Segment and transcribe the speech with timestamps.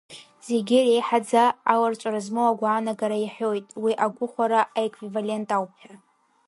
[0.47, 5.95] Зегьы реиҳаӡа аларҵәара змоу агәаанагара иаҳәоит, уи агәыхәара аеквивалент ауп ҳәа.